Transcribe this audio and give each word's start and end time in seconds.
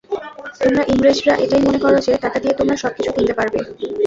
তোমরা 0.61 0.83
ইংরেজরা 0.91 1.33
এটাই 1.43 1.61
মনে 1.63 1.79
করো 1.83 1.97
যে, 2.05 2.13
টাকা 2.23 2.37
দিয়ে 2.39 2.57
তোমরা 2.59 2.75
সবকিছু 2.83 3.09
কিনতে 3.11 3.33
পারবে? 3.39 3.59